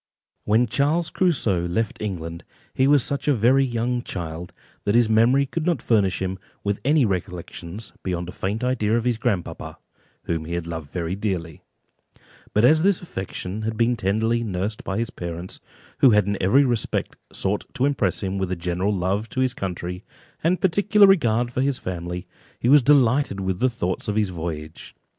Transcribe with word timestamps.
When 0.45 0.65
Charles 0.65 1.11
Crusoe 1.11 1.67
left 1.67 2.01
England, 2.01 2.43
he 2.73 2.87
was 2.87 3.03
such 3.03 3.27
a 3.27 3.35
very 3.35 3.63
young 3.63 4.01
child, 4.01 4.51
that 4.83 4.95
his 4.95 5.07
memory 5.07 5.45
could 5.45 5.63
not 5.63 5.79
furnish 5.79 6.23
him 6.23 6.39
with 6.63 6.79
any 6.83 7.05
recollections 7.05 7.93
beyond 8.01 8.27
a 8.27 8.31
faint 8.31 8.63
idea 8.63 8.97
of 8.97 9.03
his 9.03 9.19
grandpapa, 9.19 9.77
whom 10.23 10.45
he 10.45 10.55
had 10.55 10.65
loved 10.65 10.89
very 10.91 11.15
dearly; 11.15 11.61
but 12.51 12.65
as 12.65 12.81
this 12.81 12.99
affection 12.99 13.61
had 13.61 13.77
been 13.77 13.95
tenderly 13.95 14.43
nursed 14.43 14.83
by 14.83 14.97
his 14.97 15.11
parents, 15.11 15.59
who 15.99 16.09
had 16.09 16.25
in 16.25 16.35
every 16.41 16.65
respect 16.65 17.15
sought 17.31 17.63
to 17.75 17.85
impress 17.85 18.23
him 18.23 18.39
with 18.39 18.57
general 18.59 18.91
love 18.91 19.29
to 19.29 19.39
his 19.39 19.53
country, 19.53 20.03
and 20.43 20.61
particular 20.61 21.05
regard 21.05 21.53
for 21.53 21.61
his 21.61 21.77
family, 21.77 22.25
he 22.59 22.69
was 22.69 22.81
delighted 22.81 23.39
with 23.39 23.59
the 23.59 23.69
thoughts 23.69 24.07
of 24.07 24.15
his 24.15 24.29
voyage. 24.29 24.95